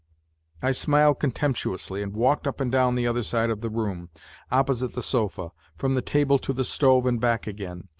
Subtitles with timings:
[0.63, 4.09] I smiled contemptuously and walked up and down the other side of the room,
[4.51, 7.87] opposite the sofa, from the table to the stove and back again.